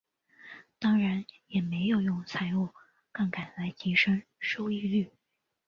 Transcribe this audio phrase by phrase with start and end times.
[0.79, 2.69] 当然也没有用财务
[3.11, 5.11] 杠杆来提升收益率。